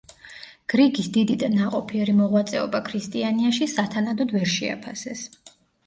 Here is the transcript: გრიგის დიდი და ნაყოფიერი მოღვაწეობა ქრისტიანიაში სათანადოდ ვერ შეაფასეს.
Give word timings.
გრიგის 0.71 1.09
დიდი 1.17 1.35
და 1.43 1.49
ნაყოფიერი 1.59 2.17
მოღვაწეობა 2.23 2.83
ქრისტიანიაში 2.91 3.71
სათანადოდ 3.79 4.37
ვერ 4.41 4.53
შეაფასეს. 4.59 5.27